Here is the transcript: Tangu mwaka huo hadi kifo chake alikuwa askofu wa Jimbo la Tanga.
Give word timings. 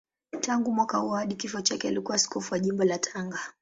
Tangu 0.39 0.71
mwaka 0.73 0.97
huo 0.97 1.15
hadi 1.15 1.35
kifo 1.35 1.61
chake 1.61 1.87
alikuwa 1.87 2.15
askofu 2.15 2.53
wa 2.53 2.59
Jimbo 2.59 2.83
la 2.83 2.97
Tanga. 2.97 3.39